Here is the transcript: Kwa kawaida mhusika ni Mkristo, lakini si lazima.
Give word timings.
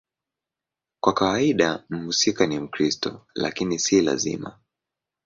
Kwa 0.99 1.13
kawaida 1.13 1.83
mhusika 1.89 2.47
ni 2.47 2.59
Mkristo, 2.59 3.25
lakini 3.35 3.79
si 3.79 4.01
lazima. 4.01 4.59